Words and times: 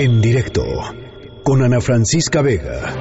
En 0.00 0.20
directo 0.20 0.62
con 1.42 1.60
Ana 1.60 1.80
Francisca 1.80 2.40
Vega. 2.40 2.94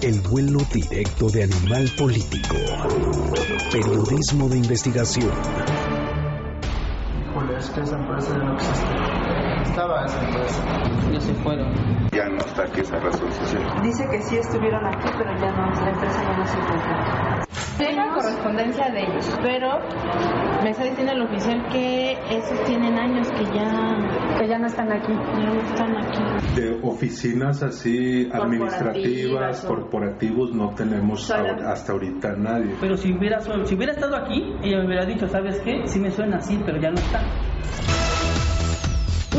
El 0.00 0.20
vuelo 0.22 0.60
directo 0.72 1.28
de 1.28 1.42
Animal 1.42 1.86
Político. 1.98 2.56
Periodismo 3.70 4.48
de 4.48 4.56
investigación. 4.56 5.30
Híjole, 7.28 7.58
es 7.58 7.68
que 7.68 7.80
esa 7.82 7.98
empresa 7.98 8.30
ya 8.30 8.42
no 8.42 8.54
existe. 8.54 8.86
Estaba 9.64 10.04
esa 10.06 10.24
empresa. 10.24 10.64
Ya 11.12 11.20
se 11.20 11.34
fueron. 11.34 11.74
Ya 12.10 12.24
no 12.26 12.38
está 12.38 12.62
aquí 12.62 12.80
esa 12.80 12.98
resolución. 12.98 13.62
Dice 13.82 14.08
que 14.10 14.22
sí 14.22 14.36
estuvieron 14.38 14.86
aquí, 14.86 15.10
pero 15.18 15.38
ya 15.38 15.52
no, 15.52 15.70
la 15.78 15.90
empresa 15.90 16.22
ya 16.22 16.38
no 16.38 16.46
se 16.46 16.56
encuentra. 16.56 17.46
Tengo 17.86 18.14
correspondencia 18.14 18.90
de 18.90 19.02
ellos, 19.02 19.38
pero 19.42 19.68
me 20.62 20.70
está 20.70 20.84
diciendo 20.84 21.12
el 21.12 21.22
oficial 21.22 21.66
que 21.70 22.12
esos 22.30 22.62
tienen 22.64 22.96
años 22.98 23.28
que 23.32 23.44
ya 23.46 23.96
que 24.38 24.48
ya 24.48 24.58
no 24.58 24.66
están 24.66 24.92
aquí. 24.92 25.12
Ya 25.38 25.50
no 25.50 25.60
están 25.60 25.96
aquí. 25.96 26.22
De 26.54 26.78
oficinas 26.82 27.62
así 27.62 28.28
administrativas, 28.32 29.64
Corporativas, 29.64 29.64
o- 29.64 29.68
corporativos, 29.68 30.52
no 30.52 30.70
tenemos 30.74 31.30
hasta 31.30 31.92
ahorita 31.92 32.34
nadie. 32.36 32.74
Pero 32.80 32.96
si 32.96 33.12
hubiera, 33.12 33.40
si 33.40 33.74
hubiera 33.74 33.92
estado 33.92 34.16
aquí, 34.16 34.54
ella 34.62 34.78
me 34.78 34.86
hubiera 34.86 35.04
dicho, 35.04 35.26
¿sabes 35.28 35.58
qué? 35.60 35.82
Sí 35.86 35.98
me 35.98 36.10
suena 36.10 36.36
así, 36.36 36.58
pero 36.64 36.80
ya 36.80 36.90
no 36.90 36.98
está. 36.98 37.22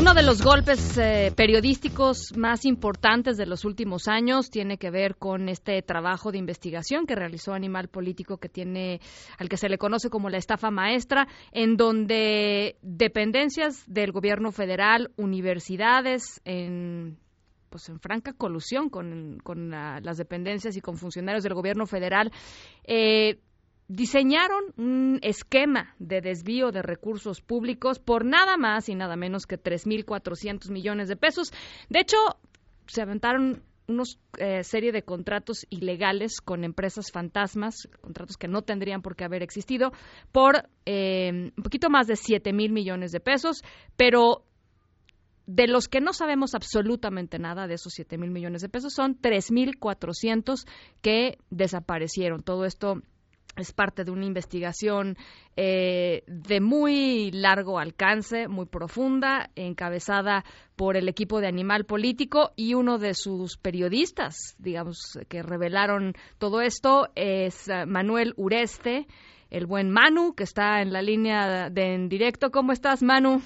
Uno 0.04 0.12
de 0.12 0.22
los 0.22 0.42
golpes 0.42 0.98
eh, 0.98 1.32
periodísticos 1.34 2.36
más 2.36 2.66
importantes 2.66 3.38
de 3.38 3.46
los 3.46 3.64
últimos 3.64 4.06
años 4.06 4.50
tiene 4.50 4.76
que 4.76 4.90
ver 4.90 5.16
con 5.16 5.48
este 5.48 5.80
trabajo 5.80 6.30
de 6.30 6.36
investigación 6.36 7.06
que 7.06 7.14
realizó 7.14 7.54
Animal 7.54 7.88
Político 7.88 8.36
que 8.36 8.50
tiene 8.50 9.00
al 9.38 9.48
que 9.48 9.56
se 9.56 9.70
le 9.70 9.78
conoce 9.78 10.10
como 10.10 10.28
la 10.28 10.36
estafa 10.36 10.70
maestra, 10.70 11.26
en 11.52 11.78
donde 11.78 12.76
dependencias 12.82 13.82
del 13.86 14.12
gobierno 14.12 14.52
federal, 14.52 15.10
universidades 15.16 16.42
en 16.44 17.16
pues 17.70 17.88
en 17.88 17.98
franca 17.98 18.34
colusión 18.34 18.90
con, 18.90 19.38
con 19.42 19.70
la- 19.70 20.00
las 20.02 20.18
dependencias 20.18 20.76
y 20.76 20.82
con 20.82 20.98
funcionarios 20.98 21.44
del 21.44 21.54
gobierno 21.54 21.86
federal 21.86 22.30
eh, 22.86 23.38
diseñaron 23.88 24.72
un 24.76 25.18
esquema 25.22 25.94
de 25.98 26.20
desvío 26.20 26.70
de 26.70 26.82
recursos 26.82 27.40
públicos 27.40 27.98
por 27.98 28.24
nada 28.24 28.56
más 28.56 28.88
y 28.88 28.94
nada 28.94 29.16
menos 29.16 29.46
que 29.46 29.60
3.400 29.60 30.70
millones 30.70 31.08
de 31.08 31.16
pesos. 31.16 31.52
De 31.88 32.00
hecho, 32.00 32.16
se 32.86 33.02
aventaron 33.02 33.62
unos 33.86 34.18
eh, 34.38 34.64
serie 34.64 34.92
de 34.92 35.02
contratos 35.02 35.66
ilegales 35.68 36.40
con 36.40 36.64
empresas 36.64 37.12
fantasmas, 37.12 37.88
contratos 38.00 38.36
que 38.36 38.48
no 38.48 38.62
tendrían 38.62 39.02
por 39.02 39.14
qué 39.14 39.24
haber 39.24 39.42
existido, 39.42 39.92
por 40.32 40.68
eh, 40.86 41.52
un 41.56 41.62
poquito 41.62 41.90
más 41.90 42.06
de 42.06 42.16
7 42.16 42.52
mil 42.52 42.72
millones 42.72 43.12
de 43.12 43.20
pesos, 43.20 43.62
pero 43.96 44.44
de 45.46 45.66
los 45.66 45.88
que 45.88 46.00
no 46.00 46.14
sabemos 46.14 46.54
absolutamente 46.54 47.38
nada 47.38 47.66
de 47.66 47.74
esos 47.74 47.92
7 47.92 48.16
mil 48.16 48.30
millones 48.30 48.62
de 48.62 48.70
pesos 48.70 48.94
son 48.94 49.20
3.400 49.20 50.66
que 51.02 51.36
desaparecieron. 51.50 52.42
Todo 52.42 52.64
esto 52.64 53.02
es 53.56 53.72
parte 53.72 54.04
de 54.04 54.10
una 54.10 54.26
investigación 54.26 55.16
eh, 55.56 56.22
de 56.26 56.60
muy 56.60 57.30
largo 57.30 57.78
alcance, 57.78 58.48
muy 58.48 58.66
profunda, 58.66 59.50
encabezada 59.54 60.44
por 60.76 60.96
el 60.96 61.08
equipo 61.08 61.40
de 61.40 61.46
Animal 61.46 61.84
Político 61.84 62.52
y 62.56 62.74
uno 62.74 62.98
de 62.98 63.14
sus 63.14 63.56
periodistas, 63.56 64.56
digamos, 64.58 65.18
que 65.28 65.42
revelaron 65.42 66.14
todo 66.38 66.60
esto 66.60 67.08
es 67.14 67.68
eh, 67.68 67.86
Manuel 67.86 68.34
Ureste, 68.36 69.06
el 69.50 69.66
buen 69.66 69.90
Manu, 69.90 70.34
que 70.34 70.44
está 70.44 70.82
en 70.82 70.92
la 70.92 71.02
línea 71.02 71.70
de 71.70 71.94
en 71.94 72.08
directo. 72.08 72.50
¿Cómo 72.50 72.72
estás, 72.72 73.02
Manu? 73.02 73.40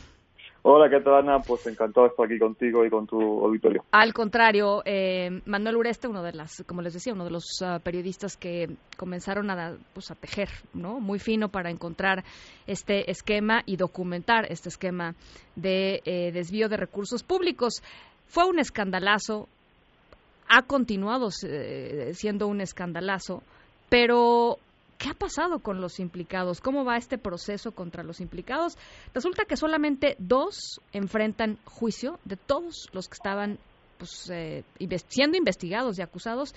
Hola, 0.71 0.91
¿qué 0.91 1.01
tal, 1.01 1.15
Ana? 1.15 1.41
Pues 1.41 1.67
encantado 1.67 2.05
de 2.07 2.11
estar 2.11 2.27
aquí 2.27 2.39
contigo 2.39 2.85
y 2.85 2.91
con 2.91 3.07
tu 3.07 3.19
auditorio. 3.19 3.85
Al 3.91 4.13
contrario, 4.13 4.83
eh, 4.85 5.41
Manuel 5.47 5.77
Ureste, 5.77 6.09
uno 6.09 6.23
de 6.23 6.35
las, 6.35 6.63
como 6.67 6.83
les 6.83 6.93
decía, 6.93 7.15
uno 7.15 7.25
de 7.25 7.31
los 7.31 7.63
ah, 7.65 7.79
periodistas 7.83 8.37
que 8.37 8.77
comenzaron 8.99 9.51
a, 9.51 9.79
pues, 9.95 10.11
a 10.11 10.15
tejer, 10.15 10.51
¿no? 10.75 11.01
Muy 11.01 11.21
fino 11.21 11.49
para 11.49 11.71
encontrar 11.71 12.23
este 12.67 13.11
esquema 13.11 13.63
y 13.65 13.77
documentar 13.77 14.45
este 14.53 14.69
esquema 14.69 15.15
de 15.57 16.03
eh, 16.05 16.33
desvío 16.33 16.69
de 16.69 16.77
recursos 16.77 17.23
públicos. 17.23 17.83
Fue 18.27 18.45
un 18.45 18.59
escandalazo, 18.59 19.49
ha 20.51 20.65
continuado 20.65 21.31
eh, 21.47 22.11
siendo 22.13 22.47
un 22.47 22.61
escandalazo, 22.61 23.43
pero 23.89 24.59
¿Qué 24.99 25.09
ha 25.09 25.15
pasado 25.15 25.61
con 25.61 25.81
los 25.81 26.01
implicados? 26.01 26.61
¿Cómo 26.61 26.85
va 26.85 26.97
este 26.97 27.19
proceso 27.19 27.71
contra 27.71 28.03
los 28.03 28.21
implicados? 28.21 28.77
Resulta 29.15 29.45
que 29.45 29.57
solamente 29.57 30.17
dos 30.19 30.81
enfrentan 30.93 31.57
juicio 31.65 32.19
de 32.25 32.37
todos 32.37 32.89
los 32.93 33.09
que 33.09 33.15
estaban 33.15 33.59
pues, 33.97 34.29
eh, 34.31 34.65
siendo 35.07 35.39
investigados 35.39 35.99
y 35.99 36.03
acusados 36.03 36.53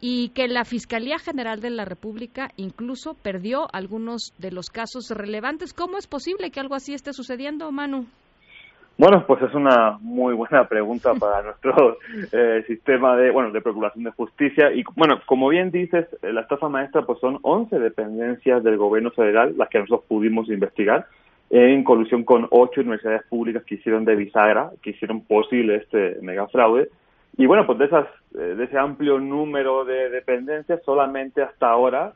y 0.00 0.28
que 0.30 0.46
la 0.46 0.64
Fiscalía 0.64 1.18
General 1.18 1.60
de 1.60 1.70
la 1.70 1.84
República 1.84 2.52
incluso 2.56 3.14
perdió 3.14 3.66
algunos 3.74 4.34
de 4.38 4.52
los 4.52 4.70
casos 4.70 5.10
relevantes. 5.10 5.74
¿Cómo 5.74 5.98
es 5.98 6.06
posible 6.06 6.52
que 6.52 6.60
algo 6.60 6.76
así 6.76 6.94
esté 6.94 7.12
sucediendo, 7.12 7.72
Manu? 7.72 8.06
Bueno, 9.00 9.24
pues 9.26 9.40
es 9.40 9.54
una 9.54 9.96
muy 10.02 10.34
buena 10.34 10.68
pregunta 10.68 11.14
para 11.18 11.40
nuestro 11.40 11.96
eh, 12.32 12.62
sistema 12.66 13.16
de, 13.16 13.30
bueno, 13.30 13.50
de 13.50 13.62
procuración 13.62 14.04
de 14.04 14.10
justicia. 14.10 14.70
Y 14.74 14.84
bueno, 14.94 15.22
como 15.24 15.48
bien 15.48 15.70
dices, 15.70 16.06
eh, 16.20 16.30
la 16.34 16.42
estafa 16.42 16.68
maestra 16.68 17.06
pues 17.06 17.18
son 17.18 17.38
11 17.40 17.78
dependencias 17.78 18.62
del 18.62 18.76
gobierno 18.76 19.10
federal 19.12 19.54
las 19.56 19.70
que 19.70 19.78
nosotros 19.78 20.04
pudimos 20.06 20.50
investigar 20.50 21.06
en 21.48 21.82
colusión 21.82 22.24
con 22.24 22.46
ocho 22.50 22.82
universidades 22.82 23.22
públicas 23.22 23.64
que 23.64 23.76
hicieron 23.76 24.04
de 24.04 24.16
bisagra, 24.16 24.70
que 24.82 24.90
hicieron 24.90 25.24
posible 25.24 25.76
este 25.76 26.18
megafraude. 26.20 26.90
Y 27.38 27.46
bueno, 27.46 27.64
pues 27.64 27.78
de 27.78 27.86
esas, 27.86 28.06
eh, 28.34 28.54
de 28.54 28.64
ese 28.64 28.76
amplio 28.76 29.18
número 29.18 29.86
de 29.86 30.10
dependencias, 30.10 30.78
solamente 30.84 31.40
hasta 31.40 31.70
ahora 31.70 32.12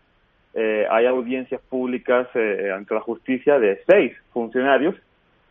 eh, 0.53 0.87
hay 0.91 1.07
audiencias 1.07 1.63
públicas 1.63 2.29
eh, 2.35 2.71
ante 2.77 2.93
la 2.93 3.01
justicia 3.01 3.59
de 3.59 3.81
seis 3.87 4.13
funcionarios 4.35 4.95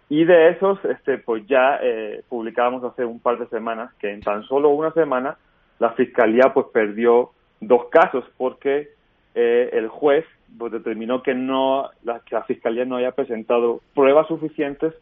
y 0.10 0.26
de 0.26 0.50
esos, 0.50 0.84
este, 0.86 1.18
pues 1.18 1.46
ya 1.48 1.80
eh, 1.82 2.24
publicábamos 2.30 2.84
hace 2.84 3.06
un 3.06 3.20
par 3.20 3.40
de 3.40 3.48
semanas 3.48 3.94
que 4.00 4.12
en 4.12 4.22
tan 4.22 4.44
solo 4.44 4.70
una 4.70 4.92
semana 4.92 5.38
la 5.80 5.92
fiscalía 5.92 6.54
pues 6.54 6.68
perdió 6.74 7.32
dos 7.62 7.86
casos 7.90 8.26
porque 8.38 8.90
eh, 9.36 9.70
el 9.74 9.88
juez 9.88 10.26
pues, 10.58 10.72
determinó 10.72 11.24
que 11.24 11.34
no 11.34 11.90
la, 12.04 12.20
que 12.20 12.36
la 12.36 12.44
fiscalía 12.44 12.86
no 12.86 12.98
había 12.98 13.12
presentado 13.12 13.82
pruebas 13.96 14.28
suficientes 14.28 14.94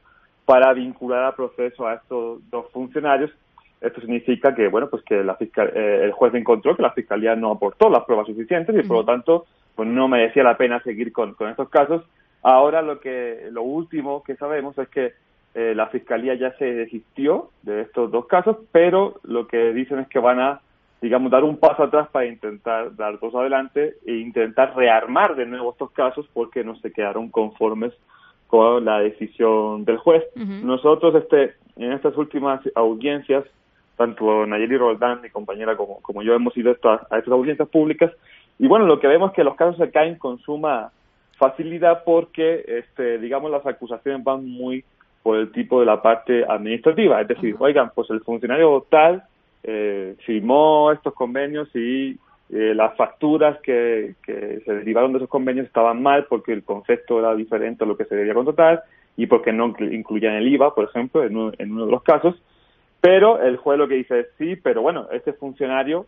para 0.46 0.74
vincular 0.74 1.24
al 1.24 1.36
proceso 1.36 1.88
a 1.88 1.96
estos 1.96 2.40
dos 2.50 2.72
funcionarios. 2.72 3.32
Esto 3.82 4.00
significa 4.00 4.54
que 4.54 4.68
bueno 4.68 4.90
pues 4.90 5.04
que 5.04 5.24
la 5.24 5.36
fiscal, 5.36 5.72
eh, 5.76 6.02
el 6.04 6.12
juez 6.12 6.34
encontró 6.36 6.76
que 6.76 6.84
la 6.84 6.92
fiscalía 6.92 7.36
no 7.36 7.52
aportó 7.52 7.90
las 7.90 8.06
pruebas 8.06 8.28
suficientes 8.28 8.76
y 8.76 8.88
por 8.88 8.98
lo 8.98 9.06
tanto 9.06 9.46
pues 9.76 9.90
no 9.90 10.08
merecía 10.08 10.44
la 10.44 10.58
pena 10.58 10.82
seguir 10.84 11.12
con, 11.12 11.34
con 11.34 11.50
estos 11.50 11.70
casos 11.70 12.04
Ahora 12.44 12.82
lo 12.82 13.00
que 13.00 13.48
lo 13.52 13.64
último 13.64 14.24
que 14.24 14.36
sabemos 14.36 14.78
es 14.78 14.90
que 14.90 15.14
eh, 15.54 15.74
la 15.76 15.88
fiscalía 15.88 16.34
ya 16.36 16.56
se 16.58 16.66
desistió 16.66 17.50
de 17.62 17.82
estos 17.82 18.10
dos 18.10 18.26
casos, 18.28 18.58
pero 18.72 19.16
lo 19.24 19.48
que 19.48 19.74
dicen 19.74 20.00
es 20.00 20.08
que 20.08 20.20
van 20.20 20.40
a, 20.40 20.62
digamos, 21.02 21.30
dar 21.30 21.44
un 21.44 21.58
paso 21.58 21.84
atrás 21.84 22.08
para 22.10 22.26
intentar 22.26 22.96
dar 22.96 23.20
dos 23.20 23.36
adelante 23.36 23.96
e 24.06 24.16
intentar 24.16 24.76
rearmar 24.76 25.36
de 25.36 25.46
nuevo 25.46 25.72
estos 25.72 25.92
casos 25.92 26.26
porque 26.34 26.64
no 26.64 26.76
se 26.78 26.92
quedaron 26.92 27.30
conformes 27.30 27.94
con 28.48 28.86
la 28.86 29.00
decisión 29.00 29.86
del 29.86 29.98
juez. 29.98 30.24
Nosotros, 30.36 31.16
este, 31.16 31.54
en 31.76 31.92
estas 31.92 32.16
últimas 32.18 32.62
audiencias, 32.76 33.46
tanto 33.98 34.46
Nayeli 34.46 34.78
Roldán, 34.78 35.22
mi 35.22 35.30
compañera, 35.30 35.76
como, 35.78 36.02
como 36.02 36.22
yo 36.22 36.34
hemos 36.34 36.56
ido 36.58 36.70
a 36.70 36.74
estas, 36.74 37.02
a 37.12 37.18
estas 37.18 37.32
audiencias 37.32 37.70
públicas, 37.70 38.12
y 38.58 38.68
bueno, 38.68 38.86
lo 38.86 39.00
que 39.00 39.08
vemos 39.08 39.32
es 39.32 39.36
que 39.36 39.44
los 39.44 39.56
casos 39.56 39.78
se 39.78 39.92
caen 39.92 40.16
con 40.16 40.40
suma 40.40 40.92
facilidad 41.42 42.04
porque, 42.06 42.64
este, 42.68 43.18
digamos, 43.18 43.50
las 43.50 43.66
acusaciones 43.66 44.24
van 44.24 44.48
muy 44.48 44.84
por 45.24 45.38
el 45.38 45.52
tipo 45.52 45.80
de 45.80 45.88
la 45.88 46.00
parte 46.00 46.46
administrativa. 46.48 47.20
Es 47.20 47.28
decir, 47.28 47.56
oigan, 47.58 47.92
pues 47.96 48.12
el 48.12 48.22
funcionario 48.22 48.86
tal 48.90 49.24
eh, 49.64 50.16
firmó 50.24 50.92
estos 50.92 51.16
convenios 51.16 51.68
y 51.76 52.12
eh, 52.52 52.74
las 52.76 52.96
facturas 52.96 53.60
que, 53.62 54.14
que 54.24 54.62
se 54.66 54.74
derivaron 54.74 55.14
de 55.14 55.18
esos 55.18 55.30
convenios 55.30 55.66
estaban 55.66 56.02
mal 56.04 56.26
porque 56.30 56.54
el 56.54 56.64
concepto 56.64 57.18
era 57.18 57.34
diferente 57.34 57.84
a 57.84 57.88
lo 57.88 57.98
que 57.98 58.06
se 58.06 58.16
debía 58.16 58.36
contratar 58.36 58.84
y 59.18 59.26
porque 59.26 59.52
no 59.52 59.70
inclu- 59.70 59.92
incluían 59.92 60.36
el 60.36 60.48
IVA, 60.48 60.76
por 60.76 60.86
ejemplo, 60.86 61.24
en 61.24 61.36
uno, 61.36 61.52
en 61.58 61.72
uno 61.72 61.86
de 61.86 61.92
los 61.92 62.04
casos. 62.04 62.36
Pero 63.02 63.42
el 63.42 63.58
juez 63.58 63.80
lo 63.80 63.88
que 63.88 63.96
dice 63.96 64.20
es 64.20 64.28
sí, 64.38 64.56
pero 64.56 64.84
bueno, 64.84 65.08
este 65.12 65.34
funcionario 65.34 66.06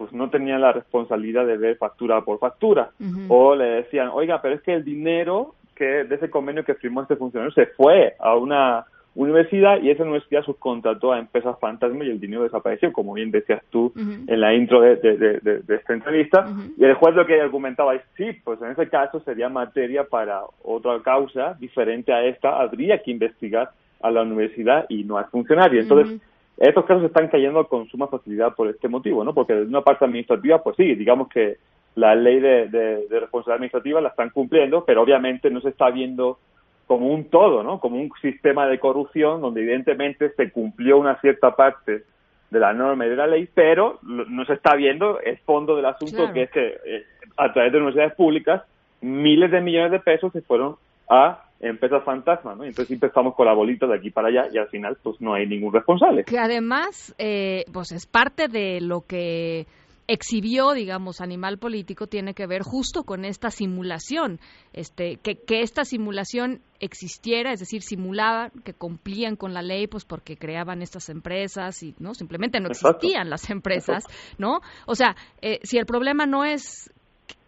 pues 0.00 0.14
no 0.14 0.30
tenía 0.30 0.58
la 0.58 0.72
responsabilidad 0.72 1.44
de 1.46 1.58
ver 1.58 1.76
factura 1.76 2.22
por 2.22 2.38
factura. 2.38 2.88
O 3.28 3.54
le 3.54 3.66
decían, 3.66 4.08
oiga, 4.14 4.40
pero 4.40 4.54
es 4.54 4.62
que 4.62 4.72
el 4.72 4.82
dinero 4.82 5.54
que 5.74 6.04
de 6.04 6.14
ese 6.14 6.30
convenio 6.30 6.64
que 6.64 6.72
firmó 6.74 7.02
este 7.02 7.16
funcionario 7.16 7.52
se 7.52 7.66
fue 7.66 8.14
a 8.18 8.34
una 8.34 8.86
universidad 9.14 9.78
y 9.82 9.90
esa 9.90 10.04
universidad 10.04 10.42
subcontrató 10.42 11.12
a 11.12 11.18
empresas 11.18 11.54
fantasma 11.60 12.02
y 12.02 12.08
el 12.10 12.18
dinero 12.18 12.44
desapareció, 12.44 12.90
como 12.94 13.12
bien 13.12 13.30
decías 13.30 13.62
tú 13.68 13.92
en 14.26 14.40
la 14.40 14.54
intro 14.54 14.80
de, 14.80 14.96
de- 14.96 15.18
de- 15.18 15.38
de- 15.40 15.58
de 15.58 15.74
esta 15.74 15.92
entrevista. 15.92 16.46
Y 16.78 16.84
el 16.84 16.94
juez 16.94 17.14
lo 17.14 17.26
que 17.26 17.38
argumentaba 17.38 17.94
es, 17.94 18.00
sí, 18.16 18.32
pues 18.42 18.58
en 18.62 18.70
ese 18.70 18.88
caso 18.88 19.20
sería 19.20 19.50
materia 19.50 20.04
para 20.04 20.40
otra 20.64 20.98
causa 21.02 21.58
diferente 21.60 22.10
a 22.10 22.24
esta, 22.24 22.58
habría 22.58 23.02
que 23.02 23.10
investigar 23.10 23.68
a 24.00 24.10
la 24.10 24.22
universidad 24.22 24.86
y 24.88 25.04
no 25.04 25.18
al 25.18 25.26
funcionario. 25.26 25.78
Entonces. 25.82 26.22
Estos 26.68 26.84
casos 26.84 27.04
están 27.04 27.28
cayendo 27.28 27.66
con 27.66 27.88
suma 27.88 28.06
facilidad 28.06 28.54
por 28.54 28.68
este 28.68 28.88
motivo, 28.88 29.24
¿no? 29.24 29.34
Porque 29.34 29.54
desde 29.54 29.68
una 29.68 29.80
parte 29.82 30.04
administrativa, 30.04 30.62
pues 30.62 30.76
sí, 30.76 30.94
digamos 30.94 31.28
que 31.28 31.56
la 31.96 32.14
ley 32.14 32.38
de, 32.38 32.68
de, 32.68 33.08
de 33.08 33.20
responsabilidad 33.20 33.54
administrativa 33.56 34.00
la 34.00 34.10
están 34.10 34.30
cumpliendo, 34.30 34.84
pero 34.84 35.02
obviamente 35.02 35.50
no 35.50 35.60
se 35.60 35.70
está 35.70 35.90
viendo 35.90 36.38
como 36.86 37.08
un 37.08 37.24
todo, 37.30 37.62
¿no? 37.62 37.80
Como 37.80 37.96
un 37.96 38.10
sistema 38.20 38.66
de 38.66 38.78
corrupción 38.78 39.40
donde 39.40 39.62
evidentemente 39.62 40.30
se 40.34 40.50
cumplió 40.52 40.98
una 40.98 41.20
cierta 41.20 41.54
parte 41.56 42.02
de 42.50 42.58
la 42.58 42.72
norma 42.72 43.06
y 43.06 43.10
de 43.10 43.16
la 43.16 43.26
ley, 43.28 43.48
pero 43.54 43.98
no 44.02 44.44
se 44.44 44.54
está 44.54 44.74
viendo 44.74 45.20
el 45.20 45.38
fondo 45.38 45.76
del 45.76 45.86
asunto, 45.86 46.16
Claro. 46.16 46.32
que 46.34 46.42
es 46.42 46.50
que 46.50 46.66
eh, 46.84 47.04
a 47.36 47.52
través 47.52 47.70
de 47.72 47.78
universidades 47.78 48.14
públicas 48.14 48.62
miles 49.00 49.50
de 49.50 49.60
millones 49.60 49.92
de 49.92 50.00
pesos 50.00 50.32
se 50.32 50.42
fueron 50.42 50.76
a 51.08 51.44
empresas 51.60 52.02
fantasmas, 52.04 52.56
¿no? 52.56 52.64
Entonces 52.64 52.88
siempre 52.88 53.08
estamos 53.08 53.34
con 53.34 53.46
la 53.46 53.52
bolita 53.52 53.86
de 53.86 53.96
aquí 53.96 54.10
para 54.10 54.28
allá 54.28 54.48
y 54.52 54.58
al 54.58 54.68
final 54.68 54.96
pues 55.02 55.20
no 55.20 55.34
hay 55.34 55.46
ningún 55.46 55.72
responsable. 55.72 56.24
Que 56.24 56.38
además, 56.38 57.14
eh, 57.18 57.64
pues 57.72 57.92
es 57.92 58.06
parte 58.06 58.48
de 58.48 58.80
lo 58.80 59.02
que 59.02 59.66
exhibió, 60.06 60.72
digamos, 60.72 61.20
Animal 61.20 61.58
Político 61.58 62.08
tiene 62.08 62.34
que 62.34 62.46
ver 62.46 62.62
justo 62.62 63.04
con 63.04 63.24
esta 63.24 63.50
simulación, 63.50 64.40
este, 64.72 65.18
que, 65.22 65.36
que 65.36 65.60
esta 65.60 65.84
simulación 65.84 66.62
existiera, 66.80 67.52
es 67.52 67.60
decir, 67.60 67.82
simulaban 67.82 68.50
que 68.64 68.74
cumplían 68.74 69.36
con 69.36 69.54
la 69.54 69.62
ley, 69.62 69.86
pues 69.86 70.04
porque 70.04 70.36
creaban 70.36 70.82
estas 70.82 71.10
empresas 71.10 71.80
y 71.84 71.94
no 72.00 72.14
simplemente 72.14 72.58
no 72.58 72.68
Exacto. 72.68 72.96
existían 72.96 73.30
las 73.30 73.50
empresas, 73.50 74.04
¿no? 74.36 74.60
O 74.86 74.96
sea, 74.96 75.14
eh, 75.42 75.60
si 75.62 75.78
el 75.78 75.86
problema 75.86 76.26
no 76.26 76.44
es 76.44 76.90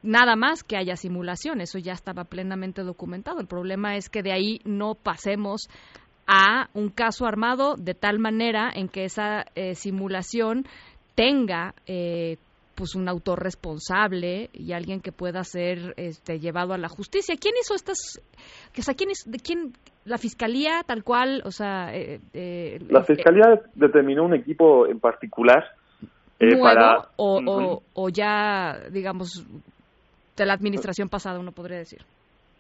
nada 0.03 0.37
más 0.37 0.65
que 0.65 0.77
haya 0.77 0.97
simulación, 0.97 1.61
eso 1.61 1.79
ya 1.79 1.93
estaba 1.93 2.25
plenamente 2.25 2.83
documentado. 2.83 3.41
El 3.41 3.47
problema 3.47 3.97
es 3.97 4.09
que 4.09 4.23
de 4.23 4.33
ahí 4.33 4.61
no 4.65 4.95
pasemos 4.95 5.69
a 6.27 6.69
un 6.75 6.89
caso 6.91 7.27
armado 7.27 7.75
de 7.77 7.95
tal 7.95 8.19
manera 8.19 8.71
en 8.75 8.89
que 8.89 9.05
esa 9.05 9.45
eh, 9.55 9.75
simulación 9.75 10.65
tenga 11.15 11.75
eh, 11.87 12.37
pues 12.75 12.95
un 12.95 13.09
autor 13.09 13.43
responsable 13.43 14.51
y 14.53 14.73
alguien 14.73 15.01
que 15.01 15.13
pueda 15.13 15.45
ser 15.45 15.95
este, 15.97 16.39
llevado 16.39 16.73
a 16.73 16.79
la 16.79 16.89
justicia. 16.89 17.35
¿Quién 17.41 17.55
hizo 17.61 17.75
estas? 17.75 18.21
O 18.77 18.83
sea, 18.83 18.95
¿quién 18.95 19.11
es, 19.11 19.25
de 19.27 19.39
quién? 19.39 19.73
La 20.05 20.19
fiscalía 20.19 20.83
tal 20.85 21.05
cual, 21.05 21.43
o 21.45 21.53
sea, 21.53 21.95
eh, 21.95 22.19
eh, 22.33 22.81
La 22.89 23.01
eh, 23.01 23.05
fiscalía 23.05 23.61
determinó 23.75 24.25
un 24.25 24.35
equipo 24.35 24.89
en 24.89 24.99
particular 24.99 25.65
eh, 26.41 26.47
nuevo 26.47 26.65
para 26.65 27.09
o, 27.17 27.39
Ujú. 27.39 27.51
o, 27.51 27.83
o 27.95 28.09
ya, 28.09 28.81
digamos, 28.91 29.47
de 30.37 30.47
la 30.47 30.53
administración 30.55 31.09
pasada, 31.09 31.39
uno 31.39 31.53
podría 31.53 31.79
decir. 31.79 32.03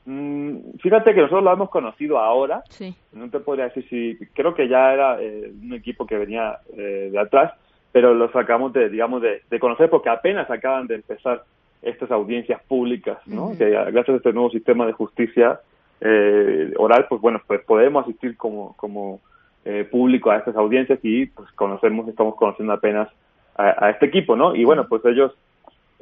Mm, 0.05 0.79
Fíjate 0.81 1.15
que 1.15 1.21
nosotros 1.21 1.45
lo 1.45 1.53
hemos 1.53 1.71
conocido 1.71 2.19
ahora, 2.19 2.63
Sí. 2.71 2.95
no 3.13 3.31
te 3.31 3.39
podría 3.41 3.67
decir 3.67 3.87
si, 3.89 4.19
creo 4.35 4.55
que 4.55 4.69
ya 4.69 4.93
era 4.93 5.23
eh, 5.23 5.53
un 5.63 5.73
equipo 5.75 6.07
que 6.07 6.19
venía 6.19 6.59
eh, 6.77 7.09
de 7.13 7.19
atrás, 7.19 7.53
pero 7.93 8.13
lo 8.15 8.31
sacamos 8.33 8.73
de, 8.73 8.89
digamos, 8.89 9.23
de, 9.23 9.43
de 9.49 9.61
conocer 9.61 9.89
porque 9.91 10.09
apenas 10.11 10.51
acaban 10.51 10.87
de 10.87 10.97
empezar 10.97 11.45
estas 11.83 12.11
audiencias 12.11 12.61
públicas, 12.65 13.19
¿no? 13.27 13.57
Que 13.57 13.71
gracias 13.71 14.09
a 14.09 14.17
este 14.17 14.33
nuevo 14.33 14.51
sistema 14.51 14.87
de 14.87 14.93
justicia 14.93 15.61
eh, 16.01 16.73
oral, 16.79 17.07
pues 17.09 17.21
bueno, 17.21 17.41
pues 17.47 17.61
podemos 17.65 18.05
asistir 18.05 18.37
como, 18.37 18.75
como 18.77 19.21
eh, 19.65 19.87
público 19.91 20.31
a 20.31 20.39
estas 20.39 20.57
audiencias 20.57 20.99
y 21.03 21.27
pues 21.27 21.51
conocemos, 21.53 22.09
estamos 22.09 22.35
conociendo 22.37 22.73
apenas 22.73 23.09
a, 23.57 23.85
a 23.87 23.91
este 23.91 24.07
equipo, 24.07 24.37
¿no? 24.37 24.55
Y 24.55 24.65
bueno, 24.65 24.87
pues 24.89 25.05
ellos 25.05 25.33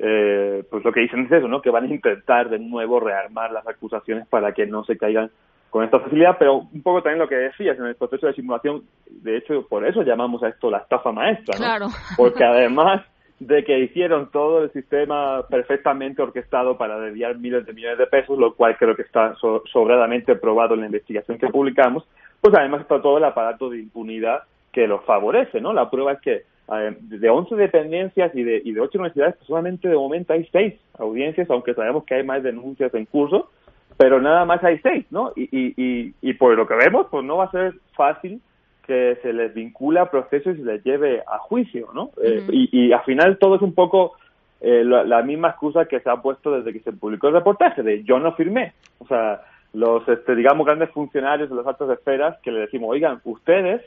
eh, 0.02 0.64
pues 0.70 0.82
lo 0.84 0.92
que 0.92 1.00
dicen 1.00 1.26
es 1.26 1.32
eso, 1.32 1.46
¿no? 1.48 1.60
Que 1.60 1.70
van 1.70 1.84
a 1.84 1.88
intentar 1.94 2.48
de 2.48 2.58
nuevo 2.58 3.00
rearmar 3.00 3.52
las 3.52 3.66
acusaciones 3.68 4.26
para 4.28 4.52
que 4.52 4.66
no 4.66 4.82
se 4.84 4.96
caigan 4.96 5.30
con 5.68 5.84
esta 5.84 6.00
facilidad, 6.00 6.36
pero 6.38 6.56
un 6.72 6.82
poco 6.82 7.02
también 7.02 7.20
lo 7.20 7.28
que 7.28 7.36
decías 7.36 7.78
en 7.78 7.86
el 7.86 7.94
proceso 7.94 8.26
de 8.26 8.32
simulación, 8.34 8.82
de 9.08 9.36
hecho, 9.36 9.66
por 9.68 9.86
eso 9.86 10.02
llamamos 10.02 10.42
a 10.42 10.48
esto 10.48 10.70
la 10.70 10.78
estafa 10.78 11.12
maestra, 11.12 11.54
¿no? 11.58 11.64
Claro. 11.64 11.86
Porque 12.16 12.42
además 12.44 13.02
de 13.38 13.62
que 13.64 13.78
hicieron 13.78 14.30
todo 14.30 14.64
el 14.64 14.72
sistema 14.72 15.42
perfectamente 15.48 16.20
orquestado 16.22 16.76
para 16.76 16.98
desviar 16.98 17.38
miles 17.38 17.64
de 17.66 17.72
millones 17.72 17.98
de 17.98 18.06
pesos, 18.06 18.38
lo 18.38 18.54
cual 18.54 18.76
creo 18.78 18.96
que 18.96 19.02
está 19.02 19.34
so- 19.36 19.62
sobradamente 19.72 20.34
probado 20.34 20.74
en 20.74 20.80
la 20.80 20.86
investigación 20.86 21.38
que 21.38 21.48
publicamos, 21.48 22.04
pues 22.40 22.54
además 22.54 22.82
está 22.82 23.00
todo 23.00 23.18
el 23.18 23.24
aparato 23.24 23.70
de 23.70 23.78
impunidad 23.78 24.42
que 24.72 24.86
los 24.86 25.04
favorece, 25.04 25.60
¿no? 25.60 25.72
La 25.72 25.88
prueba 25.88 26.12
es 26.12 26.20
que 26.20 26.42
eh, 26.72 26.96
de 27.00 27.28
11 27.28 27.56
dependencias 27.56 28.34
y 28.34 28.42
de, 28.42 28.62
y 28.64 28.72
de 28.72 28.80
8 28.80 28.98
universidades, 28.98 29.36
pues 29.36 29.46
solamente 29.46 29.88
de 29.88 29.96
momento 29.96 30.32
hay 30.32 30.48
6 30.50 30.74
audiencias, 30.98 31.50
aunque 31.50 31.74
sabemos 31.74 32.04
que 32.04 32.14
hay 32.14 32.24
más 32.24 32.42
denuncias 32.42 32.94
en 32.94 33.06
curso, 33.06 33.50
pero 33.96 34.20
nada 34.20 34.44
más 34.44 34.62
hay 34.64 34.78
6, 34.78 35.06
¿no? 35.10 35.32
Y, 35.36 35.42
y, 35.44 35.74
y, 35.76 36.14
y 36.22 36.34
por 36.34 36.56
lo 36.56 36.66
que 36.66 36.74
vemos, 36.74 37.06
pues 37.10 37.24
no 37.24 37.36
va 37.36 37.44
a 37.44 37.50
ser 37.50 37.74
fácil 37.94 38.40
que 38.86 39.18
se 39.22 39.32
les 39.32 39.54
vincula 39.54 40.02
a 40.02 40.10
procesos 40.10 40.56
y 40.56 40.60
se 40.60 40.64
les 40.64 40.84
lleve 40.84 41.22
a 41.26 41.38
juicio, 41.38 41.88
¿no? 41.94 42.10
Eh, 42.22 42.46
y, 42.50 42.86
y 42.86 42.92
al 42.92 43.02
final 43.02 43.38
todo 43.38 43.56
es 43.56 43.62
un 43.62 43.74
poco 43.74 44.14
eh, 44.60 44.84
la, 44.84 45.04
la 45.04 45.22
misma 45.22 45.50
excusa 45.50 45.86
que 45.86 46.00
se 46.00 46.10
ha 46.10 46.16
puesto 46.16 46.52
desde 46.52 46.72
que 46.72 46.80
se 46.80 46.92
publicó 46.92 47.28
el 47.28 47.34
reportaje, 47.34 47.82
de 47.82 48.02
yo 48.04 48.18
no 48.18 48.32
firmé. 48.34 48.74
O 48.98 49.06
sea, 49.06 49.42
los, 49.72 50.06
este, 50.08 50.34
digamos, 50.34 50.66
grandes 50.66 50.90
funcionarios 50.90 51.48
de 51.48 51.56
las 51.56 51.66
altas 51.66 51.90
esferas 51.90 52.38
que 52.42 52.50
le 52.50 52.60
decimos, 52.60 52.90
oigan, 52.90 53.20
ustedes, 53.24 53.82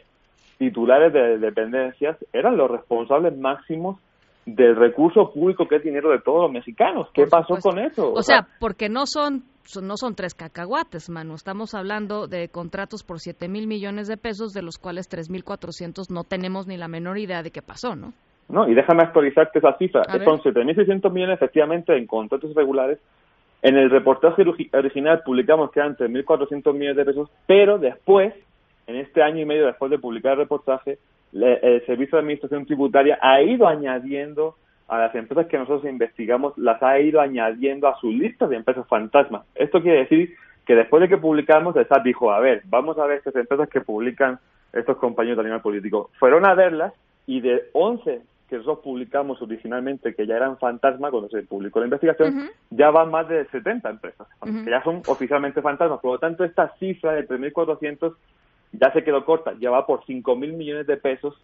titulares 0.58 1.12
de 1.14 1.38
dependencias, 1.40 2.18
eran 2.32 2.58
los 2.58 2.70
responsables 2.72 3.38
máximos 3.38 4.00
del 4.46 4.76
recurso 4.76 5.32
público 5.32 5.68
que 5.68 5.78
es 5.78 5.84
dinero 5.84 6.10
de 6.12 6.20
todos 6.20 6.42
los 6.44 6.52
mexicanos. 6.52 7.08
¿Qué 7.14 7.28
pasó 7.28 7.56
con 7.62 7.80
eso? 7.80 8.12
O 8.14 8.22
sea, 8.24 8.46
porque 8.60 8.90
no 8.90 9.06
son, 9.06 9.44
son- 9.64 9.88
no 9.88 9.96
son 9.96 10.16
tres 10.16 10.36
cacahuates, 10.36 11.10
Manu. 11.10 11.36
Estamos 11.36 11.74
hablando 11.74 12.28
de 12.28 12.50
contratos 12.50 13.04
por 13.04 13.20
7 13.20 13.48
mil 13.48 13.68
millones 13.68 14.08
de 14.10 14.18
pesos, 14.18 14.52
de 14.52 14.62
los 14.62 14.78
cuales 14.78 15.08
3 15.08 15.30
mil 15.30 15.44
400 15.46 16.10
no 16.12 16.24
tenemos 16.26 16.68
ni 16.68 16.76
la 16.78 16.90
menor 16.90 17.18
idea 17.18 17.42
de 17.42 17.52
qué 17.52 17.62
pasó, 17.62 17.96
¿no? 17.96 18.14
No, 18.50 18.68
y 18.68 18.74
déjame 18.76 19.04
actualizarte 19.04 19.60
esa 19.60 19.78
cifra. 19.78 20.02
A. 20.02 20.20
Son 20.26 20.42
7.600 20.42 21.10
millones 21.12 21.36
efectivamente 21.38 21.98
en 21.98 22.06
contratos 22.06 22.52
irregulares. 22.52 23.00
En 23.62 23.78
el 23.78 23.90
reportaje 23.90 24.44
origi- 24.44 24.70
original 24.78 25.22
publicamos 25.26 25.72
que 25.72 25.80
eran 25.80 25.96
3.400 25.96 26.74
millones 26.74 26.98
de 26.98 27.06
pesos, 27.06 27.30
pero 27.48 27.78
después, 27.80 28.34
en 28.88 28.96
este 28.98 29.22
año 29.24 29.42
y 29.42 29.46
medio 29.46 29.66
después 29.66 29.90
de 29.92 30.00
publicar 30.00 30.34
el 30.34 30.40
reportaje, 30.40 30.98
le- 31.32 31.60
el 31.62 31.86
Servicio 31.86 32.18
de 32.18 32.22
Administración 32.22 32.66
Tributaria 32.66 33.18
ha 33.22 33.42
ido 33.42 33.68
añadiendo 33.68 34.56
a 34.88 34.98
las 35.00 35.16
empresas 35.16 35.48
que 35.48 35.58
nosotros 35.58 35.86
investigamos, 35.92 36.58
las 36.58 36.82
ha 36.84 37.00
ido 37.00 37.22
añadiendo 37.22 37.88
a 37.88 37.98
su 38.00 38.12
lista 38.12 38.48
de 38.48 38.58
empresas 38.58 38.86
fantasma. 38.88 39.44
Esto 39.56 39.82
quiere 39.82 40.00
decir 40.00 40.36
que 40.66 40.76
después 40.76 41.02
de 41.02 41.10
que 41.10 41.18
publicamos, 41.18 41.76
el 41.76 41.88
SAT 41.88 42.04
dijo, 42.04 42.32
a 42.32 42.40
ver, 42.40 42.62
vamos 42.66 42.98
a 42.98 43.06
ver 43.06 43.18
estas 43.18 43.36
empresas 43.36 43.70
que 43.70 43.82
publican 43.82 44.40
estos 44.72 44.98
compañeros 44.98 45.38
de 45.38 45.42
animal 45.44 45.62
político. 45.62 46.10
Fueron 46.20 46.46
a 46.46 46.54
verlas 46.54 46.94
y 47.26 47.42
de 47.42 47.64
11 47.74 48.22
que 48.50 48.58
nosotros 48.58 48.80
publicamos 48.84 49.42
originalmente, 49.42 50.14
que 50.14 50.28
ya 50.28 50.36
eran 50.36 50.58
fantasma 50.58 51.10
cuando 51.10 51.30
se 51.30 51.42
publicó 51.44 51.80
la 51.80 51.86
investigación, 51.86 52.50
ya 52.70 52.92
van 52.92 53.10
más 53.10 53.28
de 53.28 53.46
70 53.46 53.90
empresas, 53.90 54.28
Ujú. 54.42 54.64
que 54.66 54.70
ya 54.70 54.84
son 54.84 55.02
oficialmente 55.08 55.62
fantasmas. 55.62 56.00
Por 56.02 56.12
lo 56.14 56.20
tanto, 56.20 56.44
esta 56.44 56.70
cifra 56.78 57.14
de 57.14 57.24
3.400 57.28 58.14
ya 58.74 58.92
se 58.94 59.04
quedó 59.04 59.24
corta, 59.26 59.54
ya 59.60 59.70
va 59.72 59.86
por 59.86 60.04
5.000 60.06 60.54
millones 60.54 60.88
de 60.88 60.98
pesos 60.98 61.36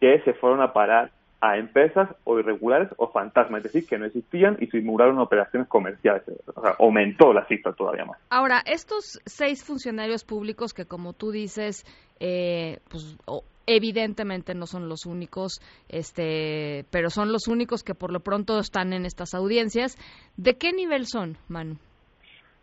que 0.00 0.20
se 0.22 0.34
fueron 0.34 0.60
a 0.62 0.72
parar 0.72 1.12
a 1.42 1.56
empresas 1.56 2.08
o 2.24 2.38
irregulares 2.38 2.90
o 2.98 3.08
fantasmas, 3.12 3.58
es 3.64 3.72
decir, 3.72 3.88
que 3.88 3.96
no 3.98 4.04
existían 4.04 4.58
y 4.60 4.66
simularon 4.66 5.18
operaciones 5.18 5.68
comerciales. 5.68 6.22
O 6.54 6.60
sea, 6.60 6.76
aumentó 6.78 7.32
la 7.32 7.46
cifra 7.46 7.72
todavía 7.72 8.04
más. 8.04 8.18
Ahora, 8.28 8.62
estos 8.66 9.20
seis 9.24 9.64
funcionarios 9.64 10.24
públicos 10.24 10.74
que, 10.74 10.84
como 10.84 11.14
tú 11.14 11.30
dices, 11.30 11.86
eh, 12.18 12.80
pues 12.90 13.16
o- 13.24 13.42
evidentemente 13.66 14.54
no 14.54 14.66
son 14.66 14.88
los 14.90 15.06
únicos, 15.06 15.60
este, 15.88 16.84
pero 16.90 17.08
son 17.08 17.32
los 17.32 17.46
únicos 17.48 17.82
que 17.84 17.94
por 17.94 18.12
lo 18.12 18.20
pronto 18.20 18.58
están 18.58 18.92
en 18.92 19.06
estas 19.06 19.32
audiencias. 19.34 19.96
¿De 20.36 20.58
qué 20.58 20.72
nivel 20.72 21.06
son, 21.06 21.36
Manu? 21.48 21.76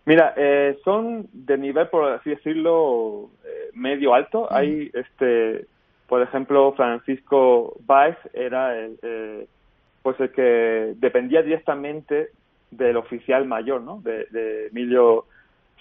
Mira, 0.08 0.34
eh, 0.38 0.80
son 0.86 1.28
de 1.34 1.58
nivel, 1.58 1.90
por 1.90 2.06
así 2.14 2.30
decirlo, 2.30 3.30
eh, 3.44 3.72
medio 3.74 4.14
alto. 4.14 4.48
Hay, 4.50 4.90
este, 4.94 5.66
por 6.08 6.22
ejemplo, 6.22 6.72
Francisco 6.78 7.76
Báez 7.86 8.16
era 8.34 8.80
el, 8.80 8.98
eh, 9.02 9.48
pues 10.02 10.18
el 10.22 10.32
que 10.32 10.94
dependía 10.96 11.42
directamente 11.42 12.30
del 12.72 12.96
oficial 12.96 13.46
mayor, 13.46 13.82
¿no? 13.82 14.00
De, 14.00 14.28
de 14.32 14.68
Emilio 14.68 15.26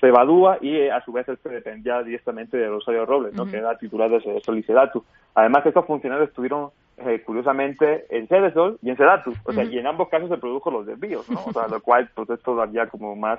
Cebadúa 0.00 0.58
y 0.60 0.74
eh, 0.74 0.90
a 0.90 1.04
su 1.04 1.12
vez 1.12 1.28
este 1.28 1.48
dependía 1.48 2.02
directamente 2.02 2.56
de 2.56 2.68
Rosario 2.68 3.06
Robles, 3.06 3.32
¿no? 3.32 3.46
Que 3.46 3.58
era 3.58 3.78
titular 3.78 4.10
de 4.10 4.40
Soliceratu. 4.40 5.04
Además, 5.36 5.64
estos 5.64 5.86
funcionarios 5.86 6.30
estuvieron 6.30 6.70
eh, 6.96 7.22
curiosamente 7.24 8.06
en 8.10 8.26
Cedesol 8.26 8.76
y 8.82 8.90
en 8.90 8.96
Sedatu. 8.96 9.34
O 9.44 9.52
sea, 9.52 9.62
y 9.62 9.78
en 9.78 9.86
ambos 9.86 10.08
casos 10.08 10.28
se 10.28 10.38
produjo 10.38 10.72
los 10.72 10.84
desvíos, 10.84 11.30
¿no? 11.30 11.44
O 11.46 11.52
sea, 11.52 11.68
lo 11.68 11.80
cual, 11.80 12.10
pues 12.12 12.28
es 12.30 12.42
todavía 12.42 12.88
como 12.88 13.14
más 13.14 13.38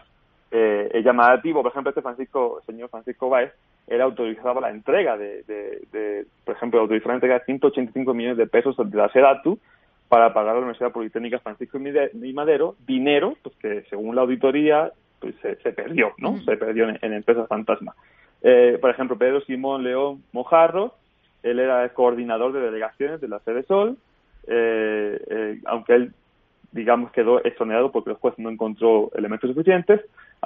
eh, 0.52 0.90
es 0.94 1.04
llamativo. 1.04 1.62
Por 1.62 1.72
ejemplo, 1.72 1.90
este 1.90 2.02
Francisco, 2.02 2.62
señor 2.66 2.90
Francisco 2.90 3.30
Báez, 3.30 3.54
él 3.88 4.02
autorizaba 4.02 4.62
la 4.62 4.70
entrega 4.70 5.18
de, 5.18 5.44
de, 5.44 5.82
de, 5.92 6.26
por 6.46 6.56
ejemplo, 6.56 6.80
autorizaba 6.80 7.14
la 7.14 7.18
entrega 7.18 7.40
de 7.40 7.46
185 7.46 8.14
millones 8.14 8.38
de 8.38 8.48
pesos 8.48 8.76
de 8.78 8.98
la 8.98 9.10
SEDATU 9.10 9.60
para 10.10 10.34
pagar 10.34 10.52
a 10.52 10.54
la 10.54 10.60
Universidad 10.60 10.92
Politécnica 10.92 11.40
Francisco 11.40 11.78
y 11.78 12.34
Madero, 12.34 12.76
dinero 12.86 13.36
pues 13.42 13.56
que 13.58 13.84
según 13.90 14.16
la 14.16 14.22
auditoría 14.22 14.92
pues 15.20 15.36
se, 15.42 15.56
se 15.58 15.74
perdió, 15.74 16.14
¿no? 16.18 16.38
Se 16.42 16.56
perdió 16.58 16.88
en, 16.88 17.00
en 17.02 17.14
empresas 17.14 17.48
fantasma. 17.48 17.96
Eh, 18.42 18.78
por 18.80 18.92
ejemplo, 18.92 19.18
Pedro 19.18 19.42
Simón 19.42 19.84
León 19.84 20.24
Mojarro, 20.32 20.94
él 21.44 21.60
era 21.60 21.84
el 21.84 21.92
coordinador 21.92 22.54
de 22.54 22.62
delegaciones 22.62 23.20
de 23.20 23.28
la 23.28 23.40
sede 23.40 23.64
Sol, 23.64 23.98
eh, 24.48 25.20
eh, 25.30 25.62
aunque 25.66 25.96
él, 25.96 26.14
digamos, 26.72 27.12
quedó 27.12 27.44
exonerado 27.44 27.92
porque 27.92 28.12
el 28.12 28.18
juez 28.18 28.36
no 28.38 28.50
encontró 28.50 29.10
elementos 29.16 29.50
suficientes. 29.50 30.02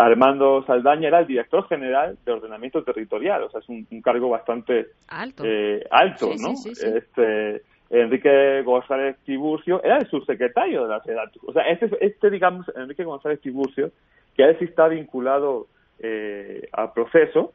Armando 0.06 0.64
Saldaña 0.66 1.08
era 1.08 1.20
el 1.20 1.28
director 1.28 1.68
general 1.68 2.18
de 2.26 2.32
ordenamiento 2.32 2.84
territorial, 2.84 3.44
o 3.44 3.50
sea, 3.50 3.60
es 3.60 3.70
un, 3.70 3.86
cargo 4.02 4.30
bastante 4.30 4.88
alto, 5.08 5.44
eh, 5.46 5.86
alto 5.92 6.32
¿no? 6.40 6.54
este, 6.66 7.62
Enrique 7.90 8.64
González 8.64 9.18
Tiburcio 9.26 9.84
era 9.84 9.98
el 9.98 10.08
subsecretario 10.08 10.84
de 10.84 10.90
la 10.90 11.02
SEDATU. 11.02 11.42
O 11.46 11.54
sea, 11.54 11.64
este, 11.64 11.90
este 12.04 12.30
digamos, 12.30 12.66
Enrique 12.76 13.04
González 13.04 13.42
Tiburcio, 13.42 13.92
que 14.36 14.44
él 14.44 14.56
sí 14.60 14.66
está 14.66 14.88
vinculado 14.88 15.68
eh, 16.00 16.68
al 16.72 16.94
proceso, 16.94 17.54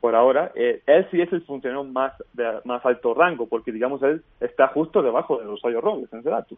por 0.00 0.14
ahora, 0.14 0.52
eh, 0.54 0.82
él 0.86 1.06
sí 1.10 1.20
es 1.20 1.32
el 1.32 1.42
funcionario 1.42 1.84
más 1.84 2.12
de 2.32 2.60
más 2.64 2.84
alto 2.86 3.14
rango, 3.14 3.46
porque 3.46 3.72
digamos 3.72 4.02
él 4.02 4.22
está 4.40 4.68
justo 4.68 5.02
debajo 5.02 5.38
de 5.38 5.44
Rosario 5.44 5.80
Robles 5.80 6.12
en 6.12 6.22
Sedatu. 6.22 6.56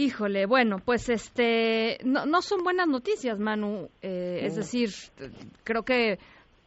Híjole, 0.00 0.46
bueno, 0.46 0.78
pues 0.78 1.08
este 1.08 1.98
no, 2.04 2.24
no 2.24 2.40
son 2.40 2.62
buenas 2.62 2.86
noticias, 2.86 3.36
Manu. 3.40 3.90
Eh, 4.00 4.42
es 4.44 4.54
decir, 4.54 4.90
creo 5.64 5.82
que 5.82 6.20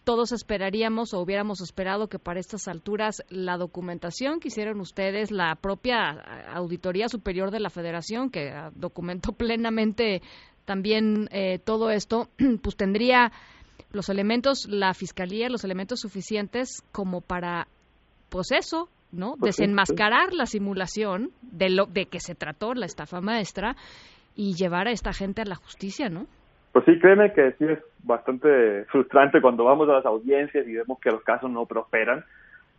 todos 0.04 0.34
esperaríamos 0.34 1.14
o 1.14 1.22
hubiéramos 1.22 1.62
esperado 1.62 2.10
que 2.10 2.20
para 2.20 2.42
estas 2.42 2.68
alturas 2.68 3.24
la 3.30 3.56
documentación 3.56 4.42
que 4.42 4.50
hicieron 4.50 4.82
ustedes, 4.82 5.32
la 5.32 5.56
propia 5.56 6.10
Auditoría 6.54 7.08
Superior 7.08 7.52
de 7.52 7.62
la 7.62 7.70
Federación, 7.70 8.32
que 8.32 8.54
documentó 8.76 9.32
plenamente 9.38 10.22
también 10.66 11.30
eh, 11.32 11.58
todo 11.58 11.90
esto, 11.90 12.28
pues 12.62 12.76
tendría 12.76 13.32
los 13.94 14.10
elementos, 14.10 14.68
la 14.68 14.94
fiscalía, 14.94 15.48
los 15.48 15.64
elementos 15.64 16.02
suficientes 16.02 16.84
como 16.92 17.22
para, 17.22 17.70
pues 18.28 18.52
eso, 18.52 18.90
¿no? 19.12 19.36
Pues 19.40 19.58
Desenmascarar 19.58 20.34
la 20.34 20.46
simulación 20.46 21.32
de 21.42 21.70
lo 21.70 21.86
de 21.86 22.06
que 22.06 22.20
se 22.20 22.36
trató 22.36 22.74
la 22.74 22.86
estafa 22.86 23.22
maestra 23.22 23.76
y 24.36 24.54
llevar 24.56 24.88
a 24.88 24.92
esta 24.92 25.14
gente 25.14 25.42
a 25.42 25.46
la 25.46 25.56
justicia, 25.56 26.10
¿no? 26.10 26.28
Pues 26.72 26.86
sí, 26.86 26.98
créeme 27.00 27.34
que 27.34 27.52
sí 27.54 27.66
es 27.66 27.80
bastante 28.04 28.86
frustrante 28.86 29.42
cuando 29.42 29.66
vamos 29.66 29.90
a 29.90 29.94
las 29.94 30.06
audiencias 30.06 30.66
y 30.68 30.74
vemos 30.74 31.00
que 31.00 31.12
los 31.12 31.22
casos 31.24 31.52
no 31.52 31.66
prosperan. 31.66 32.24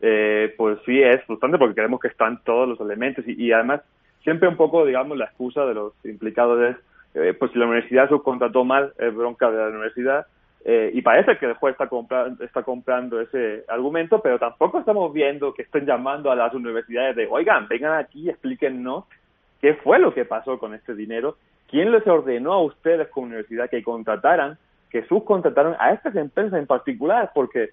Eh, 0.00 0.54
pues 0.56 0.78
sí 0.84 1.00
es 1.00 1.22
frustrante 1.26 1.58
porque 1.58 1.76
creemos 1.76 2.00
que 2.00 2.08
están 2.08 2.42
todos 2.42 2.68
los 2.68 2.80
elementos 2.80 3.24
y, 3.28 3.44
y 3.44 3.52
además 3.52 3.82
siempre 4.24 4.48
un 4.48 4.56
poco, 4.56 4.84
digamos, 4.84 5.16
la 5.16 5.26
excusa 5.26 5.64
de 5.64 5.74
los 5.74 5.92
implicados 6.04 6.60
es, 6.70 6.76
eh, 7.14 7.34
pues 7.38 7.52
si 7.52 7.58
la 7.58 7.66
universidad 7.66 8.08
subcontrató 8.08 8.64
mal, 8.64 8.92
es 8.98 9.14
bronca 9.14 9.50
de 9.50 9.58
la 9.58 9.68
universidad 9.68 10.26
eh, 10.64 10.90
y 10.94 11.02
parece 11.02 11.38
que 11.38 11.46
el 11.46 11.54
juez 11.54 11.72
está, 11.72 11.88
comprando, 11.88 12.44
está 12.44 12.62
comprando 12.62 13.20
ese 13.20 13.64
argumento, 13.68 14.20
pero 14.22 14.38
tampoco 14.38 14.78
estamos 14.78 15.12
viendo 15.12 15.52
que 15.54 15.62
estén 15.62 15.86
llamando 15.86 16.30
a 16.30 16.36
las 16.36 16.54
universidades 16.54 17.16
de, 17.16 17.26
oigan, 17.26 17.66
vengan 17.68 17.98
aquí 17.98 18.22
y 18.22 18.30
explíquennos 18.30 19.04
qué 19.60 19.74
fue 19.74 19.98
lo 19.98 20.14
que 20.14 20.24
pasó 20.24 20.58
con 20.58 20.74
este 20.74 20.94
dinero, 20.94 21.36
quién 21.68 21.90
les 21.90 22.06
ordenó 22.06 22.52
a 22.52 22.62
ustedes 22.62 23.08
como 23.08 23.26
universidad 23.26 23.68
que 23.70 23.82
contrataran, 23.82 24.56
que 24.90 25.04
subcontrataron 25.06 25.74
a 25.80 25.92
estas 25.92 26.14
empresas 26.14 26.58
en 26.58 26.66
particular, 26.66 27.32
porque 27.34 27.70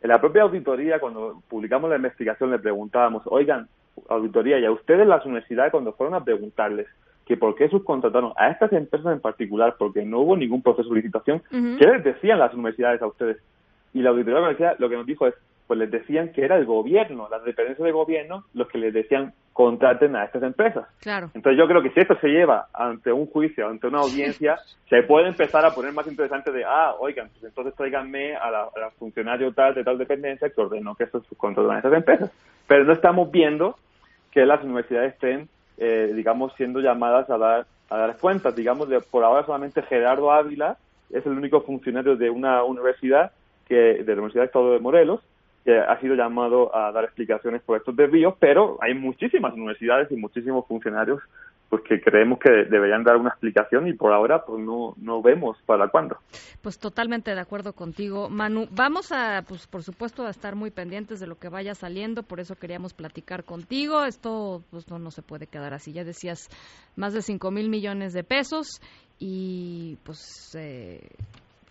en 0.00 0.08
la 0.08 0.20
propia 0.20 0.42
auditoría, 0.42 0.98
cuando 0.98 1.42
publicamos 1.48 1.90
la 1.90 1.96
investigación, 1.96 2.50
le 2.50 2.58
preguntábamos, 2.58 3.22
oigan, 3.26 3.68
auditoría, 4.08 4.58
y 4.58 4.64
a 4.64 4.72
ustedes 4.72 5.06
las 5.06 5.26
universidades 5.26 5.72
cuando 5.72 5.92
fueron 5.92 6.14
a 6.14 6.24
preguntarles, 6.24 6.86
que 7.30 7.36
por 7.36 7.54
qué 7.54 7.68
subcontrataron 7.68 8.32
a 8.34 8.50
estas 8.50 8.72
empresas 8.72 9.12
en 9.12 9.20
particular, 9.20 9.76
porque 9.78 10.04
no 10.04 10.18
hubo 10.18 10.36
ningún 10.36 10.62
proceso 10.62 10.88
de 10.88 10.96
licitación, 10.96 11.40
¿qué 11.48 11.86
les 11.86 12.02
decían 12.02 12.40
las 12.40 12.52
universidades 12.52 13.00
a 13.02 13.06
ustedes? 13.06 13.36
Y 13.94 14.02
la 14.02 14.10
auditoría 14.10 14.74
lo 14.80 14.88
que 14.88 14.96
nos 14.96 15.06
dijo 15.06 15.28
es, 15.28 15.34
pues 15.68 15.78
les 15.78 15.92
decían 15.92 16.32
que 16.32 16.44
era 16.44 16.56
el 16.56 16.66
gobierno, 16.66 17.28
las 17.30 17.44
dependencias 17.44 17.86
de 17.86 17.92
gobierno, 17.92 18.46
los 18.52 18.66
que 18.66 18.78
les 18.78 18.92
decían 18.92 19.32
contraten 19.52 20.16
a 20.16 20.24
estas 20.24 20.42
empresas. 20.42 20.88
Claro. 20.98 21.30
Entonces 21.32 21.56
yo 21.56 21.68
creo 21.68 21.80
que 21.80 21.90
si 21.90 22.00
esto 22.00 22.18
se 22.20 22.26
lleva 22.26 22.66
ante 22.74 23.12
un 23.12 23.26
juicio, 23.26 23.68
ante 23.68 23.86
una 23.86 24.00
audiencia, 24.00 24.56
se 24.88 25.04
puede 25.04 25.28
empezar 25.28 25.64
a 25.64 25.70
poner 25.70 25.92
más 25.92 26.08
interesante 26.08 26.50
de, 26.50 26.64
ah, 26.64 26.96
oigan, 26.98 27.28
pues 27.28 27.44
entonces 27.44 27.76
tráiganme 27.76 28.34
a 28.34 28.50
la, 28.50 28.62
a 28.62 28.90
funcionario 28.98 29.52
tal 29.52 29.76
de 29.76 29.84
tal 29.84 29.98
dependencia 29.98 30.50
que 30.50 30.60
ordenó 30.60 30.96
que 30.96 31.06
se 31.06 31.20
subcontratan 31.20 31.76
a 31.76 31.78
estas 31.78 31.92
empresas. 31.92 32.32
Pero 32.66 32.82
no 32.82 32.92
estamos 32.92 33.30
viendo 33.30 33.76
que 34.32 34.44
las 34.44 34.64
universidades 34.64 35.12
estén 35.12 35.48
eh, 35.80 36.12
digamos, 36.14 36.52
siendo 36.56 36.80
llamadas 36.80 37.28
a 37.30 37.38
dar, 37.38 37.66
a 37.88 37.96
dar 37.96 38.16
cuentas. 38.18 38.54
Digamos, 38.54 38.88
de, 38.88 39.00
por 39.00 39.24
ahora 39.24 39.44
solamente 39.44 39.82
Gerardo 39.82 40.30
Ávila 40.30 40.76
es 41.10 41.24
el 41.26 41.32
único 41.32 41.62
funcionario 41.62 42.16
de 42.16 42.30
una 42.30 42.62
universidad, 42.62 43.32
que 43.66 43.74
de 43.74 44.04
la 44.04 44.12
Universidad 44.12 44.42
de 44.42 44.46
Estado 44.46 44.72
de 44.72 44.78
Morelos, 44.78 45.20
que 45.64 45.76
ha 45.76 45.98
sido 46.00 46.14
llamado 46.14 46.74
a 46.76 46.92
dar 46.92 47.04
explicaciones 47.04 47.62
por 47.62 47.78
estos 47.78 47.96
desvíos, 47.96 48.34
pero 48.38 48.78
hay 48.80 48.94
muchísimas 48.94 49.54
universidades 49.54 50.10
y 50.10 50.16
muchísimos 50.16 50.66
funcionarios 50.66 51.20
pues 51.70 51.84
que 51.84 52.00
creemos 52.00 52.40
que 52.40 52.50
deberían 52.68 53.04
dar 53.04 53.16
una 53.16 53.30
explicación 53.30 53.86
y 53.86 53.92
por 53.92 54.12
ahora 54.12 54.44
pues 54.44 54.60
no, 54.60 54.94
no 54.96 55.22
vemos 55.22 55.56
para 55.64 55.88
cuándo. 55.88 56.18
Pues 56.62 56.80
totalmente 56.80 57.32
de 57.32 57.40
acuerdo 57.40 57.72
contigo, 57.74 58.28
Manu. 58.28 58.66
Vamos 58.72 59.12
a, 59.12 59.42
pues 59.46 59.68
por 59.68 59.84
supuesto, 59.84 60.26
a 60.26 60.30
estar 60.30 60.56
muy 60.56 60.72
pendientes 60.72 61.20
de 61.20 61.28
lo 61.28 61.36
que 61.36 61.48
vaya 61.48 61.74
saliendo, 61.74 62.24
por 62.24 62.40
eso 62.40 62.56
queríamos 62.56 62.92
platicar 62.92 63.44
contigo. 63.44 64.04
Esto 64.04 64.62
pues 64.70 64.90
no, 64.90 64.98
no 64.98 65.12
se 65.12 65.22
puede 65.22 65.46
quedar 65.46 65.72
así. 65.72 65.92
Ya 65.92 66.02
decías, 66.02 66.48
más 66.96 67.14
de 67.14 67.22
5 67.22 67.52
mil 67.52 67.70
millones 67.70 68.12
de 68.12 68.24
pesos 68.24 68.80
y 69.18 69.96
pues... 70.04 70.52
Eh, 70.58 71.08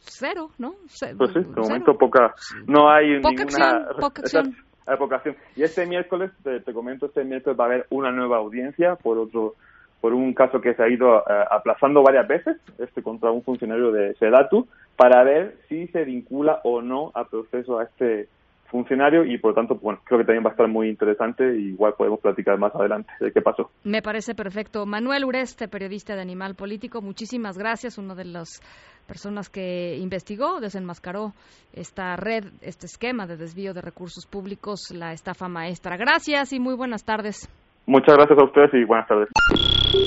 cero, 0.01 0.49
¿no? 0.57 0.71
pues 1.17 1.33
sí, 1.33 1.39
de 1.39 1.61
momento 1.61 1.95
poca, 1.95 2.33
no 2.65 2.89
hay 2.89 3.19
poca 3.21 3.43
ninguna 3.43 3.85
acción, 4.15 4.55
poca 4.97 5.17
acción. 5.17 5.35
Y 5.55 5.61
este 5.61 5.85
miércoles, 5.85 6.31
te, 6.41 6.61
te, 6.61 6.73
comento, 6.73 7.07
este 7.07 7.23
miércoles 7.23 7.59
va 7.59 7.65
a 7.65 7.67
haber 7.67 7.85
una 7.91 8.11
nueva 8.11 8.37
audiencia 8.37 8.95
por 8.95 9.19
otro 9.19 9.55
por 10.01 10.13
un 10.13 10.33
caso 10.33 10.61
que 10.61 10.73
se 10.73 10.83
ha 10.83 10.89
ido 10.89 11.19
eh, 11.19 11.23
aplazando 11.51 12.01
varias 12.01 12.27
veces 12.27 12.57
este 12.77 13.03
contra 13.03 13.31
un 13.31 13.43
funcionario 13.43 13.91
de 13.91 14.15
Sedatu 14.15 14.67
para 14.95 15.23
ver 15.23 15.57
si 15.67 15.87
se 15.87 16.03
vincula 16.03 16.61
o 16.63 16.81
no 16.81 17.11
a 17.15 17.25
proceso 17.25 17.79
a 17.79 17.83
este 17.83 18.27
funcionario 18.69 19.25
y 19.25 19.37
por 19.39 19.51
lo 19.51 19.55
tanto 19.55 19.75
bueno 19.75 19.99
creo 20.03 20.19
que 20.19 20.25
también 20.25 20.45
va 20.45 20.49
a 20.49 20.51
estar 20.51 20.67
muy 20.67 20.89
interesante 20.89 21.57
y 21.57 21.69
igual 21.69 21.95
podemos 21.97 22.19
platicar 22.19 22.57
más 22.57 22.73
adelante 22.75 23.11
de 23.19 23.31
qué 23.31 23.41
pasó. 23.41 23.71
Me 23.83 24.01
parece 24.01 24.35
perfecto. 24.35 24.85
Manuel 24.85 25.25
Ureste, 25.25 25.67
periodista 25.67 26.15
de 26.15 26.21
Animal 26.21 26.55
Político, 26.55 27.01
muchísimas 27.01 27.57
gracias, 27.57 27.97
uno 27.97 28.15
de 28.15 28.25
las 28.25 28.61
personas 29.07 29.49
que 29.49 29.97
investigó, 29.97 30.59
desenmascaró 30.59 31.33
esta 31.73 32.15
red, 32.15 32.45
este 32.61 32.85
esquema 32.85 33.25
de 33.25 33.37
desvío 33.37 33.73
de 33.73 33.81
recursos 33.81 34.27
públicos, 34.27 34.91
la 34.93 35.13
estafa 35.13 35.47
maestra. 35.47 35.97
Gracias 35.97 36.53
y 36.53 36.59
muy 36.59 36.75
buenas 36.75 37.03
tardes. 37.03 37.49
Muchas 37.89 38.17
gracias 38.17 38.37
a 38.37 38.43
ustedes 38.43 38.69
y 38.75 38.85
buenas 38.85 39.07
tardes. 39.07 39.29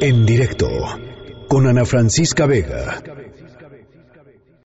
En 0.00 0.24
directo 0.24 0.68
con 1.48 1.66
Ana 1.66 1.84
Francisca 1.84 2.46
Vega. 2.46 3.02